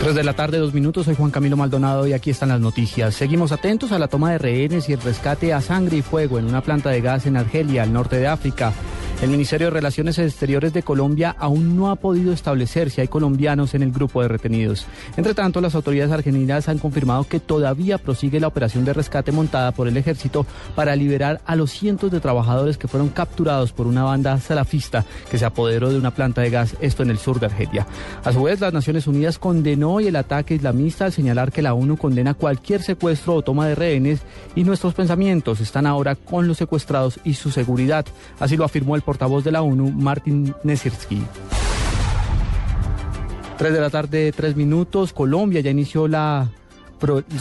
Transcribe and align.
3 0.00 0.14
de 0.14 0.24
la 0.24 0.32
tarde, 0.34 0.58
dos 0.58 0.74
minutos. 0.74 1.06
Soy 1.06 1.14
Juan 1.14 1.30
Camilo 1.30 1.56
Maldonado 1.56 2.06
y 2.06 2.12
aquí 2.12 2.30
están 2.30 2.50
las 2.50 2.60
noticias. 2.60 3.14
Seguimos 3.14 3.52
atentos 3.52 3.92
a 3.92 3.98
la 3.98 4.08
toma 4.08 4.32
de 4.32 4.38
rehenes 4.38 4.88
y 4.88 4.92
el 4.92 5.00
rescate 5.00 5.52
a 5.52 5.60
sangre 5.60 5.98
y 5.98 6.02
fuego 6.02 6.38
en 6.38 6.46
una 6.46 6.62
planta 6.62 6.90
de 6.90 7.00
gas 7.00 7.26
en 7.26 7.36
Argelia, 7.36 7.82
al 7.82 7.92
norte 7.92 8.16
de 8.16 8.26
África. 8.26 8.72
El 9.20 9.30
Ministerio 9.30 9.66
de 9.66 9.72
Relaciones 9.72 10.16
Exteriores 10.20 10.72
de 10.72 10.84
Colombia 10.84 11.34
aún 11.40 11.76
no 11.76 11.90
ha 11.90 11.96
podido 11.96 12.32
establecer 12.32 12.88
si 12.88 13.00
hay 13.00 13.08
colombianos 13.08 13.74
en 13.74 13.82
el 13.82 13.90
grupo 13.90 14.22
de 14.22 14.28
retenidos. 14.28 14.86
Entre 15.16 15.34
tanto, 15.34 15.60
las 15.60 15.74
autoridades 15.74 16.12
argentinas 16.12 16.68
han 16.68 16.78
confirmado 16.78 17.24
que 17.24 17.40
todavía 17.40 17.98
prosigue 17.98 18.38
la 18.38 18.46
operación 18.46 18.84
de 18.84 18.92
rescate 18.92 19.32
montada 19.32 19.72
por 19.72 19.88
el 19.88 19.96
ejército 19.96 20.46
para 20.76 20.94
liberar 20.94 21.40
a 21.46 21.56
los 21.56 21.72
cientos 21.72 22.12
de 22.12 22.20
trabajadores 22.20 22.78
que 22.78 22.86
fueron 22.86 23.08
capturados 23.08 23.72
por 23.72 23.88
una 23.88 24.04
banda 24.04 24.38
salafista 24.38 25.04
que 25.28 25.36
se 25.36 25.44
apoderó 25.44 25.90
de 25.90 25.98
una 25.98 26.12
planta 26.12 26.42
de 26.42 26.50
gas, 26.50 26.76
esto 26.80 27.02
en 27.02 27.10
el 27.10 27.18
sur 27.18 27.40
de 27.40 27.46
Argelia. 27.46 27.88
A 28.22 28.32
su 28.32 28.44
vez, 28.44 28.60
las 28.60 28.72
Naciones 28.72 29.08
Unidas 29.08 29.40
condenó 29.40 29.98
el 29.98 30.14
ataque 30.14 30.54
islamista 30.54 31.06
al 31.06 31.12
señalar 31.12 31.50
que 31.50 31.62
la 31.62 31.74
ONU 31.74 31.96
condena 31.96 32.34
cualquier 32.34 32.84
secuestro 32.84 33.34
o 33.34 33.42
toma 33.42 33.66
de 33.66 33.74
rehenes 33.74 34.20
y 34.54 34.62
nuestros 34.62 34.94
pensamientos 34.94 35.58
están 35.58 35.86
ahora 35.86 36.14
con 36.14 36.46
los 36.46 36.58
secuestrados 36.58 37.18
y 37.24 37.34
su 37.34 37.50
seguridad. 37.50 38.06
Así 38.38 38.56
lo 38.56 38.64
afirmó 38.64 38.94
el 38.94 39.02
portavoz 39.08 39.42
de 39.42 39.52
la 39.52 39.62
ONU, 39.62 39.90
Martin 39.90 40.54
Nesirsky. 40.64 41.22
Tres 43.56 43.72
de 43.72 43.80
la 43.80 43.88
tarde, 43.88 44.32
tres 44.36 44.54
minutos. 44.54 45.14
Colombia 45.14 45.62
ya 45.62 45.70
inició 45.70 46.06
la 46.08 46.50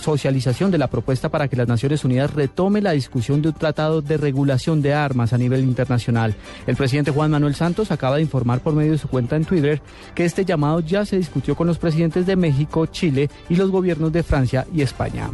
socialización 0.01 0.71
de 0.71 0.77
la 0.77 0.87
propuesta 0.87 1.27
para 1.27 1.49
que 1.49 1.57
las 1.57 1.67
Naciones 1.67 2.05
Unidas 2.05 2.33
retome 2.33 2.79
la 2.79 2.91
discusión 2.91 3.41
de 3.41 3.49
un 3.49 3.53
tratado 3.53 4.01
de 4.01 4.15
regulación 4.15 4.81
de 4.81 4.93
armas 4.93 5.33
a 5.33 5.37
nivel 5.37 5.65
internacional. 5.65 6.35
El 6.67 6.77
presidente 6.77 7.11
Juan 7.11 7.31
Manuel 7.31 7.53
Santos 7.53 7.91
acaba 7.91 8.15
de 8.15 8.21
informar 8.21 8.61
por 8.61 8.73
medio 8.73 8.93
de 8.93 8.97
su 8.97 9.09
cuenta 9.09 9.35
en 9.35 9.43
Twitter 9.43 9.81
que 10.15 10.23
este 10.23 10.45
llamado 10.45 10.79
ya 10.79 11.03
se 11.03 11.17
discutió 11.17 11.53
con 11.57 11.67
los 11.67 11.79
presidentes 11.79 12.25
de 12.25 12.37
México, 12.37 12.85
Chile 12.85 13.29
y 13.49 13.57
los 13.57 13.71
gobiernos 13.71 14.13
de 14.13 14.23
Francia 14.23 14.65
y 14.73 14.83
España. 14.83 15.31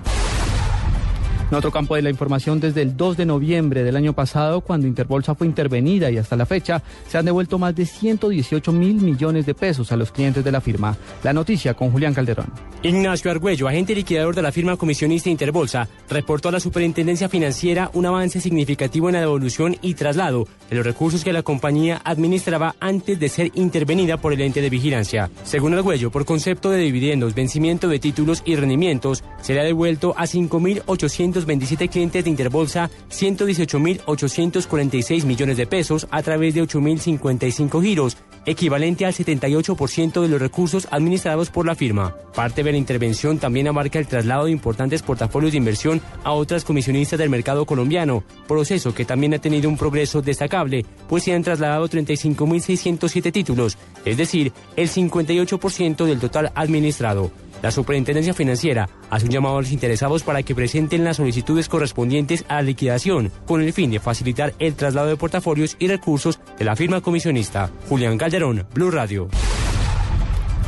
En 1.53 1.57
otro 1.57 1.69
campo 1.69 1.93
de 1.93 2.01
la 2.01 2.09
información, 2.09 2.59
desde 2.59 2.81
el 2.81 2.97
2 2.97 3.15
de 3.15 3.27
noviembre 3.27 3.83
del 3.83 3.95
año 3.95 4.13
pasado, 4.13 4.61
cuando 4.61 4.87
Interbolsa 4.87 5.35
fue 5.35 5.45
intervenida 5.45 6.09
y 6.09 6.17
hasta 6.17 6.35
la 6.35 6.47
fecha, 6.47 6.81
se 7.07 7.19
han 7.19 7.25
devuelto 7.25 7.59
más 7.59 7.75
de 7.75 7.85
118 7.85 8.71
mil 8.71 8.95
millones 8.95 9.45
de 9.45 9.53
pesos 9.53 9.91
a 9.91 9.95
los 9.95 10.11
clientes 10.11 10.43
de 10.43 10.51
la 10.51 10.61
firma. 10.61 10.97
La 11.21 11.31
noticia 11.31 11.75
con 11.75 11.91
Julián 11.91 12.15
Calderón. 12.15 12.51
Ignacio 12.81 13.29
Argüello, 13.29 13.67
agente 13.67 13.93
liquidador 13.93 14.35
de 14.35 14.41
la 14.41 14.51
firma 14.51 14.77
comisionista 14.77 15.29
Interbolsa, 15.29 15.87
reportó 16.09 16.49
a 16.49 16.53
la 16.53 16.59
Superintendencia 16.59 17.29
Financiera 17.29 17.91
un 17.93 18.07
avance 18.07 18.41
significativo 18.41 19.09
en 19.09 19.13
la 19.13 19.21
devolución 19.21 19.77
y 19.83 19.93
traslado 19.93 20.47
de 20.71 20.75
los 20.75 20.85
recursos 20.85 21.23
que 21.23 21.33
la 21.33 21.43
compañía 21.43 22.01
administraba 22.03 22.75
antes 22.79 23.19
de 23.19 23.29
ser 23.29 23.51
intervenida 23.53 24.17
por 24.17 24.33
el 24.33 24.41
ente 24.41 24.59
de 24.59 24.71
vigilancia. 24.71 25.29
Según 25.43 25.75
Argüello, 25.75 26.09
por 26.09 26.25
concepto 26.25 26.71
de 26.71 26.79
dividendos, 26.79 27.35
vencimiento 27.35 27.87
de 27.87 27.99
títulos 27.99 28.41
y 28.43 28.55
rendimientos, 28.55 29.23
se 29.41 29.53
le 29.53 29.61
ha 29.61 29.63
devuelto 29.63 30.15
a 30.17 30.23
5.800 30.23 31.42
27 31.45 31.89
clientes 31.89 32.23
de 32.23 32.29
Interbolsa 32.29 32.89
118.846 33.09 35.25
millones 35.25 35.57
de 35.57 35.67
pesos 35.67 36.07
a 36.11 36.21
través 36.21 36.53
de 36.53 36.63
8.055 36.63 37.81
giros, 37.81 38.17
equivalente 38.45 39.05
al 39.05 39.13
78% 39.13 40.21
de 40.21 40.27
los 40.27 40.41
recursos 40.41 40.87
administrados 40.91 41.49
por 41.49 41.65
la 41.65 41.75
firma. 41.75 42.15
Parte 42.35 42.63
de 42.63 42.71
la 42.71 42.77
intervención 42.77 43.37
también 43.37 43.67
abarca 43.67 43.99
el 43.99 44.07
traslado 44.07 44.45
de 44.45 44.51
importantes 44.51 45.01
portafolios 45.01 45.51
de 45.51 45.59
inversión 45.59 46.01
a 46.23 46.31
otras 46.31 46.65
comisionistas 46.65 47.19
del 47.19 47.29
mercado 47.29 47.65
colombiano, 47.65 48.23
proceso 48.47 48.93
que 48.93 49.05
también 49.05 49.33
ha 49.33 49.39
tenido 49.39 49.69
un 49.69 49.77
progreso 49.77 50.21
destacable, 50.21 50.85
pues 51.07 51.23
se 51.23 51.33
han 51.33 51.43
trasladado 51.43 51.87
35.607 51.87 53.31
títulos, 53.31 53.77
es 54.05 54.17
decir, 54.17 54.51
el 54.75 54.89
58% 54.89 56.05
del 56.05 56.19
total 56.19 56.51
administrado. 56.55 57.31
La 57.63 57.71
Superintendencia 57.71 58.33
Financiera 58.33 58.89
hace 59.09 59.25
un 59.25 59.31
llamado 59.31 59.57
a 59.57 59.61
los 59.61 59.71
interesados 59.71 60.21
para 60.21 60.43
que 60.43 60.53
presenten 60.53 61.05
las 61.05 61.15
solicitudes 61.15 61.69
correspondientes 61.69 62.43
a 62.49 62.55
la 62.55 62.63
liquidación, 62.63 63.31
con 63.45 63.61
el 63.61 63.71
fin 63.71 63.89
de 63.89 64.01
facilitar 64.01 64.53
el 64.59 64.75
traslado 64.75 65.07
de 65.07 65.15
portafolios 65.15 65.77
y 65.79 65.87
recursos 65.87 66.41
de 66.59 66.65
la 66.65 66.75
firma 66.75 66.99
comisionista. 66.99 67.71
Julián 67.87 68.17
Calderón, 68.17 68.67
Blue 68.73 68.91
Radio. 68.91 69.29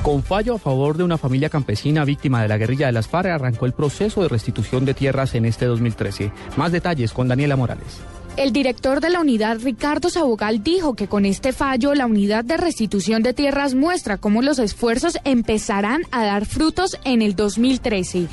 Con 0.04 0.24
fallo 0.24 0.56
a 0.56 0.58
favor 0.58 0.96
de 0.96 1.04
una 1.04 1.18
familia 1.18 1.50
campesina 1.50 2.06
víctima 2.06 2.42
de 2.42 2.48
la 2.48 2.58
guerrilla 2.58 2.86
de 2.86 2.94
las 2.94 3.10
FARC, 3.10 3.28
arrancó 3.28 3.66
el 3.66 3.74
proceso 3.74 4.22
de 4.22 4.30
restitución 4.30 4.86
de 4.86 4.94
tierras 4.94 5.36
en 5.36 5.44
este 5.44 5.66
2013. 5.66 6.32
Más 6.56 6.72
detalles 6.72 7.12
con 7.12 7.28
Daniela 7.28 7.58
Morales. 7.58 8.00
El 8.38 8.52
director 8.52 9.00
de 9.00 9.10
la 9.10 9.22
unidad, 9.22 9.60
Ricardo 9.62 10.10
Sabogal, 10.10 10.62
dijo 10.62 10.94
que 10.94 11.08
con 11.08 11.26
este 11.26 11.54
fallo 11.54 11.96
la 11.96 12.06
unidad 12.06 12.44
de 12.44 12.58
restitución 12.58 13.24
de 13.24 13.34
tierras 13.34 13.76
muestra 13.76 14.18
cómo 14.18 14.42
los 14.42 14.60
esfuerzos 14.60 15.18
empezarán 15.24 16.02
a 16.12 16.26
dar 16.26 16.46
frutos 16.46 16.98
en 17.06 17.22
el 17.22 17.38
2013. 17.38 18.28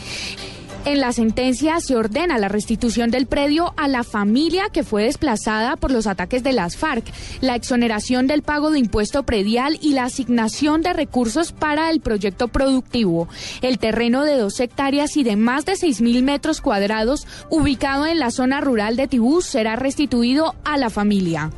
En 0.84 1.00
la 1.00 1.12
sentencia 1.12 1.78
se 1.78 1.94
ordena 1.94 2.38
la 2.38 2.48
restitución 2.48 3.12
del 3.12 3.26
predio 3.26 3.72
a 3.76 3.86
la 3.86 4.02
familia 4.02 4.64
que 4.72 4.82
fue 4.82 5.04
desplazada 5.04 5.76
por 5.76 5.92
los 5.92 6.08
ataques 6.08 6.42
de 6.42 6.52
las 6.52 6.76
FARC, 6.76 7.04
la 7.40 7.54
exoneración 7.54 8.26
del 8.26 8.42
pago 8.42 8.72
de 8.72 8.80
impuesto 8.80 9.22
predial 9.22 9.78
y 9.80 9.92
la 9.92 10.04
asignación 10.04 10.82
de 10.82 10.92
recursos 10.92 11.52
para 11.52 11.88
el 11.90 12.00
proyecto 12.00 12.48
productivo. 12.48 13.28
El 13.60 13.78
terreno 13.78 14.24
de 14.24 14.36
dos 14.36 14.58
hectáreas 14.58 15.16
y 15.16 15.22
de 15.22 15.36
más 15.36 15.64
de 15.66 15.76
seis 15.76 16.00
mil 16.00 16.24
metros 16.24 16.60
cuadrados, 16.60 17.28
ubicado 17.48 18.06
en 18.06 18.18
la 18.18 18.32
zona 18.32 18.60
rural 18.60 18.96
de 18.96 19.06
Tibú, 19.06 19.40
será 19.40 19.76
restituido 19.76 20.56
a 20.64 20.78
la 20.78 20.90
familia. 20.90 21.52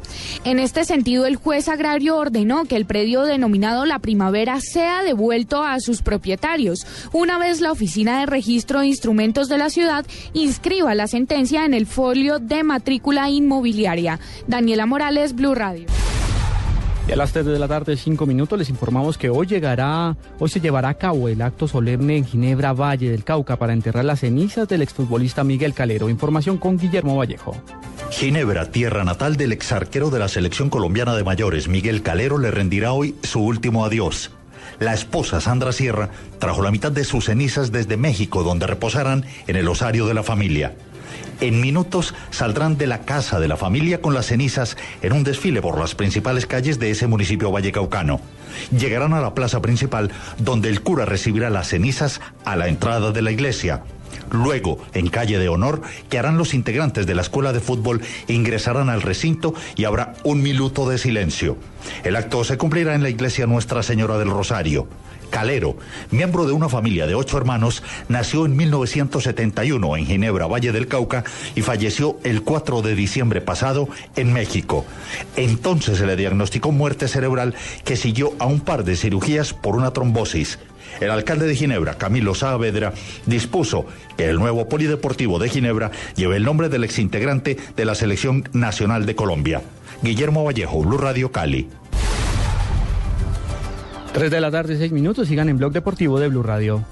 En 0.44 0.58
este 0.58 0.84
sentido, 0.84 1.24
el 1.24 1.36
juez 1.36 1.68
agrario 1.68 2.18
ordenó 2.18 2.66
que 2.66 2.76
el 2.76 2.84
predio 2.84 3.22
denominado 3.22 3.86
La 3.86 4.00
Primavera 4.00 4.60
sea 4.60 5.02
devuelto 5.02 5.62
a 5.64 5.80
sus 5.80 6.02
propietarios, 6.02 6.86
una 7.14 7.38
vez 7.38 7.62
la 7.62 7.72
Oficina 7.72 8.20
de 8.20 8.26
Registro 8.26 8.80
de 8.80 8.88
De 9.14 9.58
la 9.58 9.70
ciudad 9.70 10.04
inscriba 10.32 10.92
la 10.96 11.06
sentencia 11.06 11.64
en 11.64 11.72
el 11.72 11.86
folio 11.86 12.40
de 12.40 12.64
matrícula 12.64 13.30
inmobiliaria. 13.30 14.18
Daniela 14.48 14.86
Morales, 14.86 15.36
Blue 15.36 15.54
Radio. 15.54 15.86
Y 17.06 17.12
a 17.12 17.16
las 17.16 17.32
3 17.32 17.46
de 17.46 17.58
la 17.60 17.68
tarde, 17.68 17.96
5 17.96 18.26
minutos, 18.26 18.58
les 18.58 18.70
informamos 18.70 19.16
que 19.16 19.30
hoy 19.30 19.46
llegará, 19.46 20.16
hoy 20.40 20.48
se 20.48 20.60
llevará 20.60 20.88
a 20.88 20.94
cabo 20.94 21.28
el 21.28 21.42
acto 21.42 21.68
solemne 21.68 22.16
en 22.16 22.24
Ginebra, 22.24 22.72
Valle 22.72 23.08
del 23.08 23.22
Cauca, 23.22 23.56
para 23.56 23.72
enterrar 23.72 24.04
las 24.04 24.20
cenizas 24.20 24.66
del 24.66 24.82
exfutbolista 24.82 25.44
Miguel 25.44 25.74
Calero. 25.74 26.08
Información 26.08 26.58
con 26.58 26.76
Guillermo 26.76 27.16
Vallejo. 27.16 27.56
Ginebra, 28.10 28.72
tierra 28.72 29.04
natal 29.04 29.36
del 29.36 29.52
exarquero 29.52 30.10
de 30.10 30.18
la 30.18 30.28
selección 30.28 30.70
colombiana 30.70 31.14
de 31.14 31.22
mayores, 31.22 31.68
Miguel 31.68 32.02
Calero, 32.02 32.36
le 32.38 32.50
rendirá 32.50 32.92
hoy 32.92 33.14
su 33.22 33.40
último 33.40 33.84
adiós. 33.84 34.32
La 34.78 34.94
esposa 34.94 35.40
Sandra 35.40 35.72
Sierra 35.72 36.10
trajo 36.38 36.62
la 36.62 36.70
mitad 36.70 36.92
de 36.92 37.04
sus 37.04 37.26
cenizas 37.26 37.72
desde 37.72 37.96
México, 37.96 38.42
donde 38.42 38.66
reposarán 38.66 39.24
en 39.46 39.56
el 39.56 39.68
osario 39.68 40.06
de 40.06 40.14
la 40.14 40.22
familia. 40.22 40.74
En 41.40 41.60
minutos 41.60 42.14
saldrán 42.30 42.78
de 42.78 42.86
la 42.86 43.00
casa 43.00 43.40
de 43.40 43.48
la 43.48 43.56
familia 43.56 44.00
con 44.00 44.14
las 44.14 44.26
cenizas 44.26 44.76
en 45.02 45.12
un 45.12 45.24
desfile 45.24 45.60
por 45.60 45.78
las 45.78 45.94
principales 45.94 46.46
calles 46.46 46.78
de 46.78 46.90
ese 46.90 47.06
municipio 47.06 47.50
vallecaucano. 47.50 48.20
Llegarán 48.76 49.14
a 49.14 49.20
la 49.20 49.34
plaza 49.34 49.60
principal 49.60 50.10
donde 50.38 50.68
el 50.68 50.80
cura 50.80 51.04
recibirá 51.04 51.50
las 51.50 51.68
cenizas 51.68 52.20
a 52.44 52.56
la 52.56 52.68
entrada 52.68 53.10
de 53.10 53.22
la 53.22 53.32
iglesia. 53.32 53.82
Luego, 54.30 54.78
en 54.94 55.08
calle 55.08 55.38
de 55.38 55.48
honor, 55.48 55.82
que 56.08 56.18
harán 56.18 56.38
los 56.38 56.54
integrantes 56.54 57.06
de 57.06 57.14
la 57.14 57.22
escuela 57.22 57.52
de 57.52 57.60
fútbol, 57.60 58.02
ingresarán 58.28 58.90
al 58.90 59.02
recinto 59.02 59.54
y 59.76 59.84
habrá 59.84 60.14
un 60.24 60.42
minuto 60.42 60.88
de 60.88 60.98
silencio. 60.98 61.56
El 62.02 62.16
acto 62.16 62.44
se 62.44 62.56
cumplirá 62.56 62.94
en 62.94 63.02
la 63.02 63.10
iglesia 63.10 63.46
Nuestra 63.46 63.82
Señora 63.82 64.18
del 64.18 64.30
Rosario. 64.30 64.88
Calero, 65.34 65.76
miembro 66.12 66.46
de 66.46 66.52
una 66.52 66.68
familia 66.68 67.08
de 67.08 67.16
ocho 67.16 67.36
hermanos, 67.36 67.82
nació 68.08 68.46
en 68.46 68.54
1971 68.56 69.96
en 69.96 70.06
Ginebra, 70.06 70.46
Valle 70.46 70.70
del 70.70 70.86
Cauca, 70.86 71.24
y 71.56 71.62
falleció 71.62 72.18
el 72.22 72.42
4 72.42 72.82
de 72.82 72.94
diciembre 72.94 73.40
pasado 73.40 73.88
en 74.14 74.32
México. 74.32 74.84
Entonces 75.34 75.98
se 75.98 76.06
le 76.06 76.14
diagnosticó 76.14 76.70
muerte 76.70 77.08
cerebral 77.08 77.54
que 77.84 77.96
siguió 77.96 78.32
a 78.38 78.46
un 78.46 78.60
par 78.60 78.84
de 78.84 78.94
cirugías 78.94 79.54
por 79.54 79.74
una 79.74 79.92
trombosis. 79.92 80.60
El 81.00 81.10
alcalde 81.10 81.46
de 81.46 81.54
Ginebra, 81.54 81.94
Camilo 81.94 82.34
Saavedra, 82.34 82.92
dispuso 83.26 83.86
que 84.16 84.28
el 84.28 84.36
nuevo 84.36 84.68
polideportivo 84.68 85.38
de 85.38 85.48
Ginebra 85.48 85.90
lleve 86.16 86.36
el 86.36 86.44
nombre 86.44 86.68
del 86.68 86.84
exintegrante 86.84 87.56
de 87.76 87.84
la 87.84 87.94
Selección 87.94 88.48
Nacional 88.52 89.06
de 89.06 89.14
Colombia. 89.14 89.62
Guillermo 90.02 90.44
Vallejo, 90.44 90.82
Blue 90.82 90.98
Radio 90.98 91.32
Cali. 91.32 91.68
Tres 94.12 94.30
de 94.30 94.40
la 94.40 94.50
tarde, 94.50 94.78
seis 94.78 94.92
minutos. 94.92 95.26
Sigan 95.26 95.48
en 95.48 95.58
Blog 95.58 95.72
Deportivo 95.72 96.20
de 96.20 96.28
Blue 96.28 96.44
Radio. 96.44 96.84